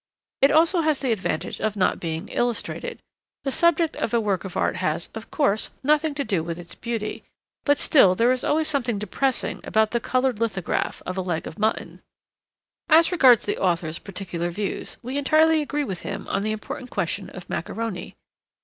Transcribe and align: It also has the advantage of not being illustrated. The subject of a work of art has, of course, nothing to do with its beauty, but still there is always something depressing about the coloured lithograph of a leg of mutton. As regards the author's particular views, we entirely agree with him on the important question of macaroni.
It 0.41 0.49
also 0.49 0.81
has 0.81 0.99
the 0.99 1.11
advantage 1.11 1.59
of 1.61 1.75
not 1.75 1.99
being 1.99 2.27
illustrated. 2.29 2.97
The 3.43 3.51
subject 3.51 3.95
of 3.97 4.15
a 4.15 4.19
work 4.19 4.43
of 4.43 4.57
art 4.57 4.77
has, 4.77 5.09
of 5.13 5.29
course, 5.29 5.69
nothing 5.83 6.15
to 6.15 6.23
do 6.23 6.41
with 6.43 6.57
its 6.57 6.73
beauty, 6.73 7.23
but 7.65 7.77
still 7.77 8.15
there 8.15 8.31
is 8.31 8.43
always 8.43 8.67
something 8.67 8.97
depressing 8.97 9.61
about 9.63 9.91
the 9.91 9.99
coloured 9.99 10.39
lithograph 10.39 11.03
of 11.05 11.17
a 11.17 11.21
leg 11.21 11.45
of 11.45 11.59
mutton. 11.59 12.01
As 12.89 13.11
regards 13.11 13.45
the 13.45 13.59
author's 13.59 13.99
particular 13.99 14.49
views, 14.49 14.97
we 15.03 15.19
entirely 15.19 15.61
agree 15.61 15.83
with 15.83 16.01
him 16.01 16.25
on 16.29 16.41
the 16.41 16.51
important 16.51 16.89
question 16.89 17.29
of 17.29 17.47
macaroni. 17.47 18.15